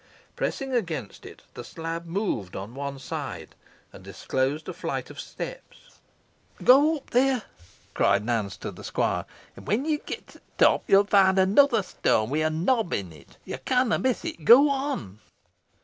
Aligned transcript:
Pressing 0.35 0.73
against 0.73 1.27
it, 1.27 1.43
the 1.53 1.63
slab 1.63 2.07
moved 2.07 2.55
on 2.55 2.73
one 2.73 2.97
side, 2.97 3.53
and 3.93 4.03
disclosed 4.03 4.67
a 4.67 4.73
flight 4.73 5.11
of 5.11 5.19
steps. 5.19 5.99
"Go 6.63 6.97
up 6.97 7.11
there," 7.11 7.43
cried 7.93 8.25
Nance 8.25 8.57
to 8.57 8.71
the 8.71 8.83
squire, 8.83 9.25
"and 9.55 9.67
when 9.67 9.85
ye 9.85 9.97
get 10.03 10.25
to 10.29 10.39
th' 10.39 10.57
top, 10.57 10.83
yo'n 10.89 11.05
find 11.05 11.37
another 11.37 11.83
stoan, 11.83 12.31
wi' 12.31 12.39
a 12.39 12.49
nob 12.49 12.93
in 12.93 13.13
it. 13.13 13.37
Yo 13.45 13.57
canna 13.59 13.99
miss 13.99 14.25
it. 14.25 14.43
Go 14.43 14.71
on." 14.71 15.19